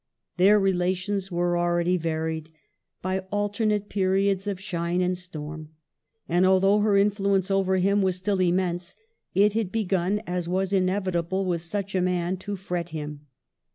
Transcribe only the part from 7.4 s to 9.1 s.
over him was strll immense,